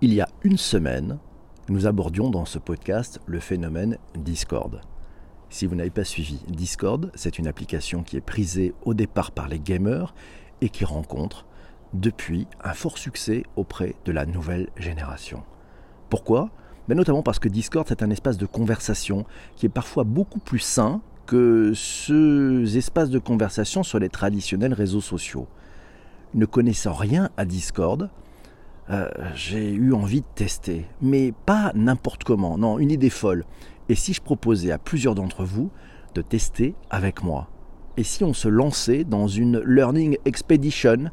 [0.00, 1.18] Il y a une semaine,
[1.68, 4.80] nous abordions dans ce podcast le phénomène Discord.
[5.50, 9.48] Si vous n'avez pas suivi, Discord, c'est une application qui est prisée au départ par
[9.48, 10.14] les gamers
[10.60, 11.46] et qui rencontre
[11.94, 15.42] depuis un fort succès auprès de la nouvelle génération.
[16.10, 16.50] Pourquoi?
[16.86, 19.26] Ben, Notamment parce que Discord, c'est un espace de conversation
[19.56, 25.00] qui est parfois beaucoup plus sain que ces espaces de conversation sur les traditionnels réseaux
[25.00, 25.48] sociaux.
[26.34, 28.08] Ne connaissant rien à Discord,
[28.90, 30.86] euh, j'ai eu envie de tester.
[31.00, 33.44] Mais pas n'importe comment, non, une idée folle.
[33.88, 35.70] Et si je proposais à plusieurs d'entre vous
[36.14, 37.48] de tester avec moi?
[37.96, 41.10] Et si on se lançait dans une Learning Expedition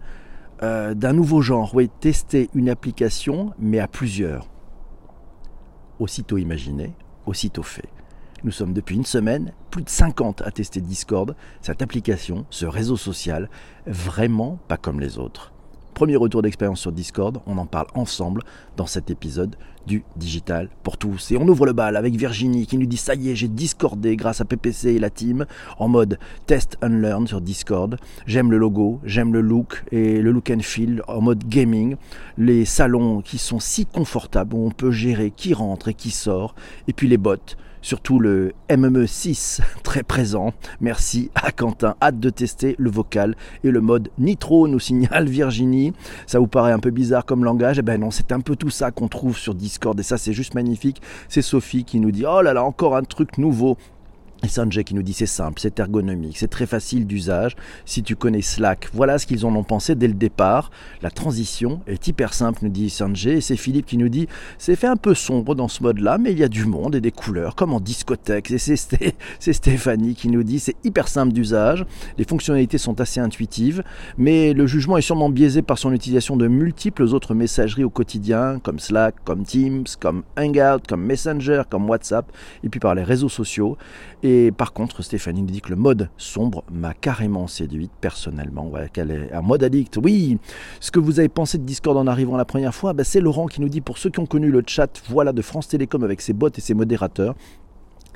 [0.64, 1.74] euh, d'un nouveau genre?
[1.74, 4.48] Oui, tester une application, mais à plusieurs.
[6.00, 6.94] Aussitôt imaginé,
[7.26, 7.90] aussitôt fait.
[8.44, 12.96] Nous sommes depuis une semaine plus de 50 à tester Discord, cette application, ce réseau
[12.96, 13.50] social,
[13.88, 15.55] vraiment pas comme les autres.
[15.96, 18.42] Premier retour d'expérience sur Discord, on en parle ensemble
[18.76, 19.56] dans cet épisode
[19.88, 21.32] du Digital pour tous.
[21.32, 24.18] Et on ouvre le bal avec Virginie qui nous dit ça y est, j'ai Discordé
[24.18, 25.46] grâce à PPC et la team
[25.80, 27.96] en mode test and learn sur Discord.
[28.28, 31.96] J'aime le logo, j'aime le look et le look and feel en mode gaming.
[32.38, 36.56] Les salons qui sont si confortables où on peut gérer qui rentre et qui sort.
[36.90, 37.38] Et puis les bots
[37.86, 40.54] surtout le MME6 très présent.
[40.82, 45.94] Merci à Quentin, hâte de tester le vocal et le mode Nitro, nous signale Virginie.
[46.26, 47.78] Ça vous paraît un peu bizarre comme langage?
[47.78, 50.34] Eh ben non, c'est un peu tout ça qu'on trouve sur Discord et ça c'est
[50.34, 51.00] juste magnifique.
[51.30, 53.78] C'est Sophie qui nous dit Oh là là, encore un truc nouveau.
[54.44, 57.56] Et Sanjay qui nous dit c'est simple, c'est ergonomique, c'est très facile d'usage.
[57.86, 60.72] Si tu connais Slack, voilà ce qu'ils en ont pensé dès le départ.
[61.02, 63.38] La transition est hyper simple, nous dit Sanjay.
[63.38, 64.28] Et c'est Philippe qui nous dit
[64.58, 67.02] c'est fait un peu sombre dans ce mode-là, mais il y a du monde et
[67.02, 68.52] des couleurs, comme en discothèque.
[68.52, 68.58] Et
[69.40, 71.86] c'est Stéphanie qui nous dit c'est hyper simple d'usage.
[72.18, 73.84] Les fonctionnalités sont assez intuitives,
[74.18, 78.60] mais le jugement est sûrement biaisé par son utilisation de multiples autres messageries au quotidien,
[78.62, 82.32] comme Slack, comme Teams, comme Hangout, comme Messenger, comme WhatsApp,
[82.64, 83.78] et puis par les réseaux sociaux.
[84.28, 88.72] Et par contre, Stéphanie nous dit que le mode sombre m'a carrément séduite personnellement.
[88.92, 90.00] qu'elle est un mode addict.
[90.04, 90.40] Oui,
[90.80, 93.46] ce que vous avez pensé de Discord en arrivant la première fois, ben, c'est Laurent
[93.46, 96.22] qui nous dit pour ceux qui ont connu le chat, voilà de France Télécom avec
[96.22, 97.36] ses bots et ses modérateurs,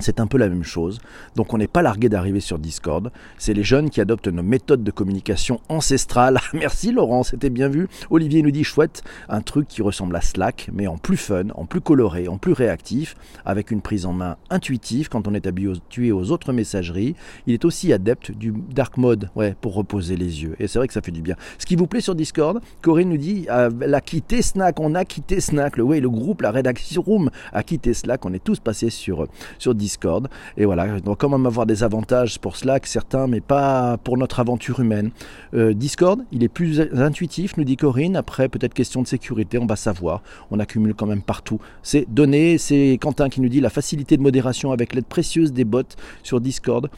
[0.00, 0.98] c'est un peu la même chose.
[1.36, 3.10] Donc on n'est pas largué d'arriver sur Discord.
[3.38, 6.40] C'est les jeunes qui adoptent nos méthodes de communication ancestrales.
[6.52, 7.88] Merci Laurent, c'était bien vu.
[8.10, 11.66] Olivier nous dit chouette, un truc qui ressemble à Slack, mais en plus fun, en
[11.66, 16.12] plus coloré, en plus réactif, avec une prise en main intuitive quand on est habitué
[16.12, 17.14] aux autres messageries.
[17.46, 20.56] Il est aussi adepte du dark mode, ouais, pour reposer les yeux.
[20.58, 21.36] Et c'est vrai que ça fait du bien.
[21.58, 24.94] Ce qui vous plaît sur Discord, Corinne nous dit, euh, elle a quitté Snack, on
[24.94, 28.42] a quitté Snack, le, ouais, le groupe, la rédaction Room a quitté Slack, on est
[28.42, 29.26] tous passés sur,
[29.58, 30.28] sur Discord Discord.
[30.56, 34.16] Et voilà, on doit quand même avoir des avantages pour Slack, certains, mais pas pour
[34.16, 35.10] notre aventure humaine.
[35.52, 38.14] Euh, Discord, il est plus intuitif, nous dit Corinne.
[38.14, 40.22] Après, peut-être question de sécurité, on va savoir.
[40.52, 41.58] On accumule quand même partout.
[41.82, 45.64] C'est donné, c'est Quentin qui nous dit la facilité de modération avec l'aide précieuse des
[45.64, 45.82] bots
[46.22, 46.88] sur Discord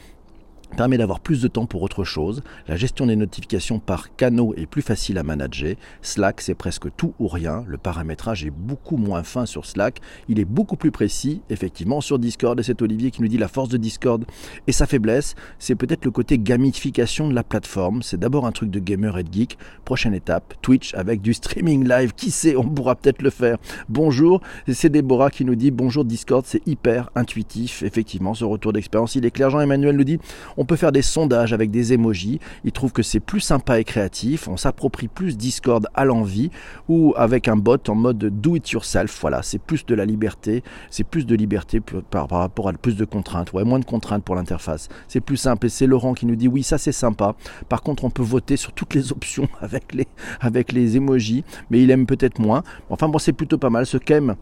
[0.73, 2.41] permet d'avoir plus de temps pour autre chose.
[2.67, 5.75] La gestion des notifications par canaux est plus facile à manager.
[6.01, 7.63] Slack, c'est presque tout ou rien.
[7.67, 9.99] Le paramétrage est beaucoup moins fin sur Slack.
[10.27, 12.59] Il est beaucoup plus précis, effectivement, sur Discord.
[12.59, 14.25] Et c'est Olivier qui nous dit la force de Discord
[14.67, 18.01] et sa faiblesse, c'est peut-être le côté gamification de la plateforme.
[18.01, 19.57] C'est d'abord un truc de gamer et de geek.
[19.85, 22.13] Prochaine étape, Twitch avec du streaming live.
[22.13, 23.57] Qui sait, on pourra peut-être le faire.
[23.89, 24.41] Bonjour,
[24.71, 27.83] c'est Déborah qui nous dit bonjour Discord, c'est hyper intuitif.
[27.83, 29.49] Effectivement, ce retour d'expérience, il est clair.
[29.49, 30.19] Jean-Emmanuel nous dit
[30.65, 32.39] peut faire des sondages avec des emojis.
[32.63, 34.47] Il trouve que c'est plus sympa et créatif.
[34.47, 36.51] On s'approprie plus Discord à l'envie
[36.87, 39.17] ou avec un bot en mode do it yourself.
[39.21, 40.63] Voilà, c'est plus de la liberté.
[40.89, 43.53] C'est plus de liberté par, rapport à plus de contraintes.
[43.53, 44.89] Ouais, moins de contraintes pour l'interface.
[45.07, 45.67] C'est plus simple.
[45.67, 47.35] Et c'est Laurent qui nous dit oui, ça c'est sympa.
[47.69, 50.07] Par contre, on peut voter sur toutes les options avec les,
[50.39, 52.63] avec emojis, mais il aime peut-être moins.
[52.89, 53.85] Enfin bon, c'est plutôt pas mal.
[53.85, 54.35] Ce qu'aime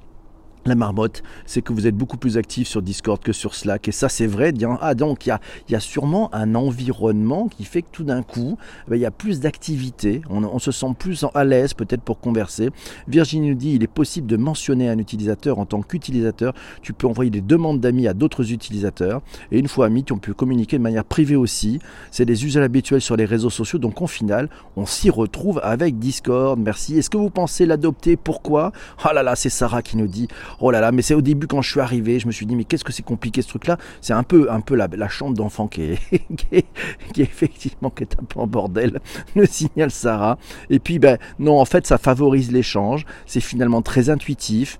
[0.66, 3.88] la marmotte, c'est que vous êtes beaucoup plus actif sur Discord que sur Slack.
[3.88, 4.54] Et ça, c'est vrai.
[4.80, 5.40] Ah, donc, il y a,
[5.70, 8.58] y a, sûrement un environnement qui fait que tout d'un coup,
[8.88, 10.22] ben, il y a plus d'activité.
[10.30, 12.70] On, se sent plus à l'aise, peut-être, pour converser.
[13.08, 16.54] Virginie nous dit il est possible de mentionner un utilisateur en tant qu'utilisateur.
[16.84, 19.22] Tu peux envoyer des demandes d'amis à d'autres utilisateurs.
[19.52, 21.80] Et une fois amis, on peut communiquer de manière privée aussi.
[22.12, 23.80] C'est des usages habituels sur les réseaux sociaux.
[23.80, 26.60] Donc, en final, on s'y retrouve avec Discord.
[26.60, 27.00] Merci.
[27.00, 28.16] Est-ce que vous pensez l'adopter?
[28.16, 28.72] Pourquoi?
[29.04, 30.28] Oh là là, c'est Sarah qui nous dit
[30.60, 32.56] oh là là, mais c'est au début quand je suis arrivé, je me suis dit,
[32.56, 33.78] mais qu'est-ce que c'est compliqué ce truc-là?
[34.02, 36.00] C'est un peu, un peu la, chambre d'enfant qui est,
[37.14, 39.00] qui, effectivement qui est un peu en bordel,
[39.36, 40.38] le signal Sarah.
[40.70, 44.78] Et puis, ben non, en fait, ça favorise l'échange, c'est finalement très intuitif.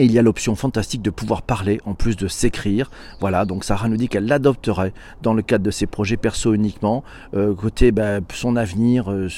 [0.00, 2.90] Et il y a l'option fantastique de pouvoir parler en plus de s'écrire.
[3.20, 7.04] Voilà, donc Sarah nous dit qu'elle l'adopterait dans le cadre de ses projets perso uniquement.
[7.34, 9.28] Euh, côté bah, son avenir euh,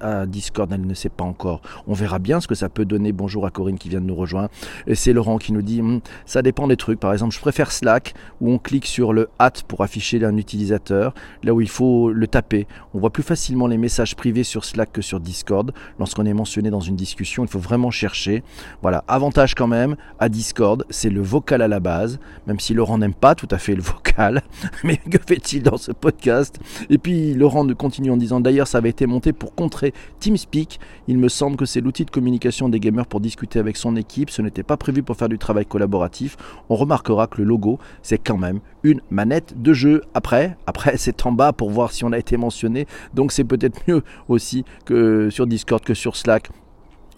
[0.00, 1.60] à, Discord, elle ne sait pas encore.
[1.86, 3.12] On verra bien ce que ça peut donner.
[3.12, 4.48] Bonjour à Corinne qui vient de nous rejoindre.
[4.88, 6.98] Et c'est Laurent qui nous dit hmm, ça dépend des trucs.
[6.98, 11.14] Par exemple, je préfère Slack où on clique sur le hâte pour afficher un utilisateur,
[11.44, 12.66] là où il faut le taper.
[12.92, 15.72] On voit plus facilement les messages privés sur Slack que sur Discord.
[16.00, 18.42] Lorsqu'on est mentionné dans une discussion, il faut vraiment chercher.
[18.82, 22.96] Voilà, avantage quand même à Discord, c'est le vocal à la base, même si Laurent
[22.96, 24.42] n'aime pas tout à fait le vocal.
[24.84, 26.58] Mais que fait-il dans ce podcast?
[26.88, 30.80] Et puis Laurent continue en disant d'ailleurs ça avait été monté pour contrer TeamSpeak.
[31.08, 34.30] Il me semble que c'est l'outil de communication des gamers pour discuter avec son équipe.
[34.30, 36.36] Ce n'était pas prévu pour faire du travail collaboratif.
[36.70, 40.02] On remarquera que le logo, c'est quand même une manette de jeu.
[40.14, 42.86] Après, après c'est en bas pour voir si on a été mentionné.
[43.12, 46.48] Donc c'est peut-être mieux aussi que sur Discord que sur Slack.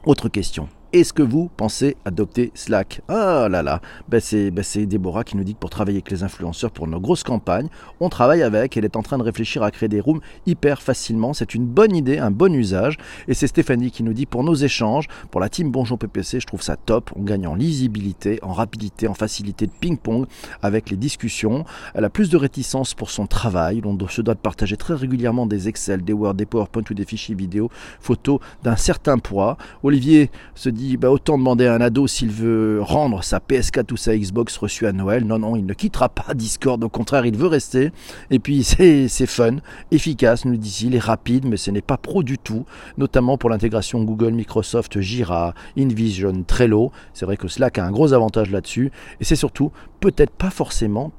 [0.04, 0.68] Autre question.
[0.92, 3.02] Est-ce que vous pensez adopter Slack?
[3.08, 6.12] Ah là là, ben c'est, ben c'est Déborah qui nous dit que pour travailler avec
[6.12, 7.68] les influenceurs pour nos grosses campagnes,
[7.98, 11.34] on travaille avec, elle est en train de réfléchir à créer des rooms hyper facilement,
[11.34, 12.98] c'est une bonne idée, un bon usage.
[13.26, 16.46] Et c'est Stéphanie qui nous dit pour nos échanges, pour la team Bonjour PPC, je
[16.46, 20.26] trouve ça top, on gagne en lisibilité, en rapidité, en facilité de ping-pong
[20.62, 21.64] avec les discussions.
[21.94, 25.46] Elle a plus de réticence pour son travail, on se doit de partager très régulièrement
[25.46, 29.56] des Excel, des Word, des PowerPoint ou des fichiers vidéo, photos d'un certain poids.
[29.82, 33.96] Olivier se dit bah, autant demander à un ado s'il veut rendre sa PS4 ou
[33.96, 35.24] sa Xbox reçue à Noël.
[35.24, 37.90] Non, non, il ne quittera pas Discord, au contraire, il veut rester.
[38.30, 38.62] Et puis
[39.08, 39.56] c'est fun,
[39.90, 42.64] efficace, nous dit-il, et rapide, mais ce n'est pas pro du tout,
[42.98, 46.92] notamment pour l'intégration Google, Microsoft, Jira, InVision, Trello.
[47.14, 51.12] C'est vrai que Slack a un gros avantage là-dessus, et c'est surtout peut-être pas forcément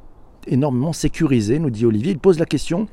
[0.47, 2.11] énormément sécurisé, nous dit Olivier.
[2.11, 2.87] Il pose la question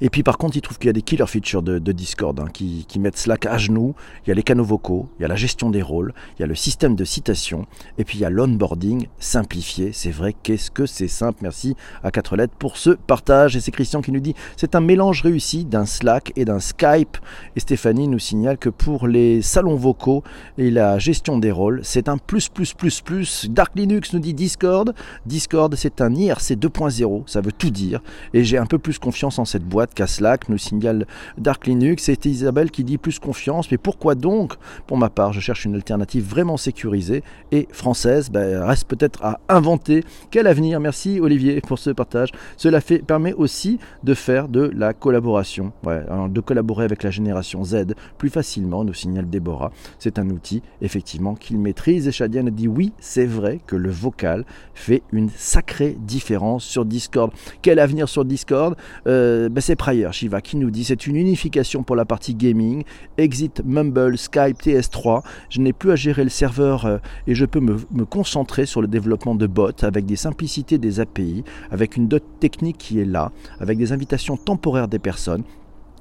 [0.00, 2.46] et puis par contre, il trouve qu'il y a des killer features de, Discord hein,
[2.52, 3.94] qui, mettent Slack à genoux.
[4.24, 6.44] Il y a les canaux vocaux, il y a la gestion des rôles, il y
[6.44, 7.66] a le système de citation,
[7.98, 9.92] et puis il y a l'onboarding simplifié.
[9.92, 11.40] C'est vrai, qu'est-ce que c'est simple.
[11.42, 13.56] Merci à quatre lettres pour ce partage.
[13.56, 17.16] Et c'est Christian qui nous dit c'est un mélange réussi d'un Slack et d'un Skype.
[17.56, 20.22] Et Stéphanie nous signale que pour les salons vocaux
[20.58, 23.48] et la gestion des rôles, c'est un plus plus plus plus.
[23.50, 24.94] Dark Linux nous dit Discord.
[25.26, 28.00] Discord, c'est un IRC 2.0, ça veut tout dire.
[28.34, 31.06] Et j'ai un peu plus confiance en cette boîte qu'à Slack, nous signale
[31.38, 32.04] Dark Linux.
[32.04, 33.70] C'est Isabelle qui dit plus confiance.
[33.70, 34.54] Mais pourquoi donc?
[34.86, 37.22] Pour ma part, je cherche une alternative vraiment sécurisée
[37.52, 38.30] et française.
[38.30, 40.04] Ben, reste peut-être à inventer.
[40.30, 40.80] Quel avenir?
[40.80, 42.30] Merci Olivier pour ce partage.
[42.56, 47.94] Cela fait, permet aussi de faire de la collaboration, de collaborer avec la génération Z
[48.18, 49.72] plus facilement, nous signale Déborah.
[49.98, 52.08] C'est un outil effectivement qu'il maîtrise.
[52.08, 57.32] Et Chadiane dit oui, c'est vrai que le vocal fait une sacrée différence sur Discord.
[57.62, 58.76] Quel avenir sur Discord?
[59.06, 62.84] Euh, ben, c'est Prior Shiva qui nous dit c'est une unification pour la partie gaming.
[63.18, 65.22] Exit Mumble, Skype, TS3.
[65.48, 68.80] Je n'ai plus à gérer le serveur euh, et je peux me, me, concentrer sur
[68.80, 73.04] le développement de bots avec des simplicités des API, avec une dot technique qui est
[73.04, 75.42] là, avec des invitations temporaires des personnes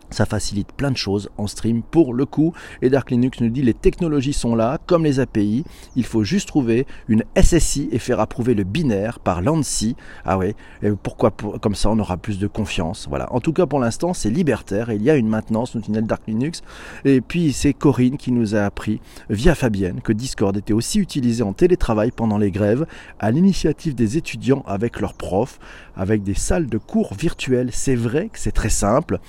[0.09, 2.53] ça facilite plein de choses en stream pour le coup.
[2.81, 5.63] Et Dark Linux nous dit les technologies sont là, comme les API.
[5.95, 9.95] Il faut juste trouver une SSI et faire approuver le binaire par l'ANSI.
[10.25, 13.07] Ah ouais, et pourquoi Comme ça, on aura plus de confiance.
[13.09, 13.31] Voilà.
[13.33, 14.91] En tout cas, pour l'instant, c'est libertaire.
[14.91, 16.61] il y a une maintenance nous tunnel Dark Linux.
[17.05, 21.43] Et puis, c'est Corinne qui nous a appris, via Fabienne, que Discord était aussi utilisé
[21.43, 22.85] en télétravail pendant les grèves,
[23.19, 25.59] à l'initiative des étudiants avec leurs profs,
[25.95, 27.69] avec des salles de cours virtuelles.
[27.71, 29.19] C'est vrai que c'est très simple.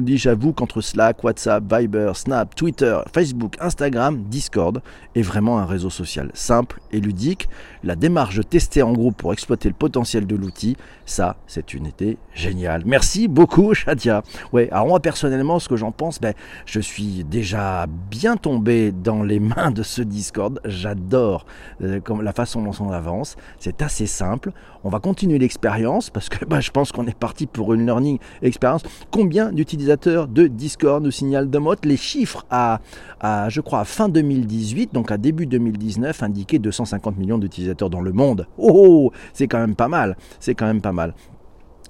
[0.00, 4.82] dit j'avoue qu'entre Slack, WhatsApp, Viber, Snap, Twitter, Facebook, Instagram, Discord
[5.14, 7.48] est vraiment un réseau social simple et ludique.
[7.84, 11.86] La démarche de tester en groupe pour exploiter le potentiel de l'outil, ça, c'est une
[11.86, 12.82] idée géniale.
[12.84, 14.22] Merci beaucoup, Shadia.
[14.52, 19.22] Ouais, alors moi personnellement, ce que j'en pense, ben, je suis déjà bien tombé dans
[19.22, 20.60] les mains de ce Discord.
[20.64, 21.46] J'adore
[21.82, 23.36] euh, la façon dont on avance.
[23.58, 24.52] C'est assez simple.
[24.84, 28.18] On va continuer l'expérience parce que ben, je pense qu'on est parti pour une learning
[28.42, 28.82] expérience.
[29.10, 32.80] Combien d'utilisateurs de Discord nous signale Demot les chiffres à,
[33.48, 38.12] je crois, à fin 2018, donc à début 2019, indiquaient 250 millions d'utilisateurs dans le
[38.12, 38.46] monde.
[38.56, 41.14] Oh, oh c'est quand même pas mal, c'est quand même pas mal.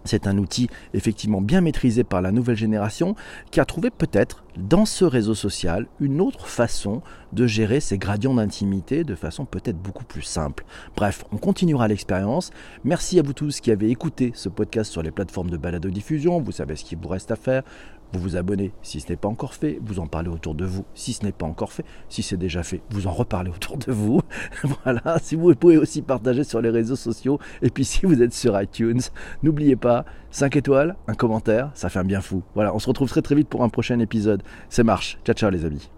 [0.07, 3.17] C'est un outil effectivement bien maîtrisé par la nouvelle génération
[3.51, 8.35] qui a trouvé peut-être dans ce réseau social une autre façon de gérer ses gradients
[8.35, 10.65] d'intimité de façon peut-être beaucoup plus simple.
[10.97, 12.51] Bref, on continuera l'expérience.
[12.85, 16.41] Merci à vous tous qui avez écouté ce podcast sur les plateformes de balado-diffusion.
[16.41, 17.65] Vous savez ce qu'il vous reste à faire
[18.13, 20.85] vous vous abonnez si ce n'est pas encore fait, vous en parlez autour de vous
[20.95, 23.93] si ce n'est pas encore fait, si c'est déjà fait, vous en reparlez autour de
[23.93, 24.21] vous.
[24.85, 28.33] voilà, si vous pouvez aussi partager sur les réseaux sociaux et puis si vous êtes
[28.33, 29.01] sur iTunes,
[29.43, 32.43] n'oubliez pas 5 étoiles, un commentaire, ça fait un bien fou.
[32.55, 34.43] Voilà, on se retrouve très très vite pour un prochain épisode.
[34.69, 35.19] C'est marche.
[35.25, 35.96] Ciao ciao les amis.